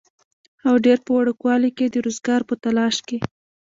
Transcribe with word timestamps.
او 0.67 0.75
ډېر 0.85 0.97
پۀ 1.05 1.11
وړوکوالي 1.15 1.69
کښې 1.77 1.87
د 1.91 1.95
روزګار 2.05 2.41
پۀ 2.47 2.53
تالاش 2.63 2.95
کښې 3.07 3.17